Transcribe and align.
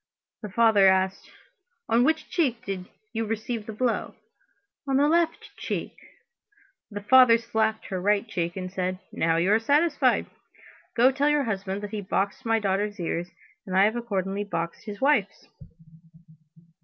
The 0.41 0.49
father 0.49 0.87
asked: 0.87 1.29
"On 1.87 2.03
which 2.03 2.27
cheek 2.27 2.65
did 2.65 2.85
you 3.13 3.23
receive 3.23 3.67
the 3.67 3.71
blow?" 3.71 4.15
"On 4.87 4.97
the 4.97 5.07
left 5.07 5.51
cheek." 5.57 5.95
The 6.89 7.03
father 7.03 7.37
slapped 7.37 7.85
her 7.85 8.01
right 8.01 8.27
cheek 8.27 8.57
and 8.57 8.71
said: 8.73 8.97
"Now 9.11 9.37
you 9.37 9.53
are 9.53 9.59
satisfied. 9.59 10.25
Go 10.95 11.11
tell 11.11 11.29
your 11.29 11.43
husband 11.43 11.83
that 11.83 11.91
he 11.91 12.01
boxed 12.01 12.47
my 12.47 12.57
daughter's 12.57 12.99
ears, 12.99 13.29
and 13.67 13.75
that 13.75 13.81
I 13.81 13.85
have 13.85 13.95
accordingly 13.95 14.43
boxed 14.43 14.85
his 14.85 14.99
wife's." 15.01 15.47